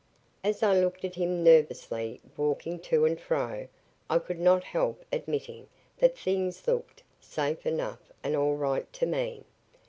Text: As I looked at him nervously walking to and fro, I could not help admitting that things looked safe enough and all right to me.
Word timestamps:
As 0.43 0.63
I 0.63 0.79
looked 0.79 1.05
at 1.05 1.13
him 1.13 1.43
nervously 1.43 2.19
walking 2.35 2.79
to 2.79 3.05
and 3.05 3.19
fro, 3.19 3.67
I 4.09 4.17
could 4.17 4.39
not 4.39 4.63
help 4.63 5.05
admitting 5.11 5.67
that 5.99 6.17
things 6.17 6.67
looked 6.67 7.03
safe 7.19 7.67
enough 7.67 8.11
and 8.23 8.35
all 8.35 8.55
right 8.55 8.91
to 8.93 9.05
me. 9.05 9.43